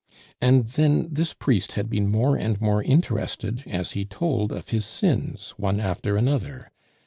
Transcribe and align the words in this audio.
And 0.41 0.65
then 0.65 1.09
this 1.11 1.35
priest 1.35 1.73
had 1.73 1.87
been 1.87 2.07
more 2.09 2.35
and 2.35 2.59
more 2.59 2.81
interested 2.81 3.63
as 3.67 3.91
he 3.91 4.03
told 4.03 4.51
of 4.51 4.69
his 4.69 4.83
sins 4.83 5.51
one 5.57 5.79
after 5.79 6.17
another. 6.17 6.71